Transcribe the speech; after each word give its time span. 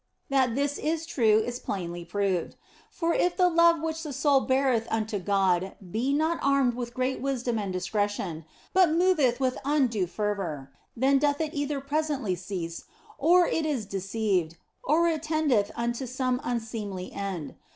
That 0.31 0.55
this 0.55 0.79
is 0.79 1.05
true 1.05 1.43
is 1.45 1.59
plainly 1.59 2.03
proved. 2.03 2.55
For 2.89 3.13
if 3.13 3.37
the 3.37 3.47
love 3.49 3.83
which 3.83 4.01
the 4.01 4.11
soul 4.13 4.39
beareth 4.39 4.87
unto 4.89 5.19
God 5.19 5.75
be 5.91 6.11
not 6.11 6.39
armed 6.41 6.73
with 6.73 6.95
great 6.95 7.21
wisdom 7.21 7.59
and 7.59 7.71
discretion, 7.71 8.43
but 8.73 8.89
moveth 8.89 9.39
with 9.39 9.59
undue 9.63 10.07
fervour, 10.07 10.71
then 10.97 11.19
doth 11.19 11.39
it 11.39 11.53
either 11.53 11.79
presently 11.81 12.33
cease, 12.33 12.85
or 13.19 13.45
it 13.47 13.63
is 13.63 13.85
deceived, 13.85 14.57
or 14.83 15.07
it 15.07 15.21
tendeth 15.21 15.69
unto 15.75 16.07
some 16.07 16.41
unseemly 16.43 17.11
end. 17.13 17.53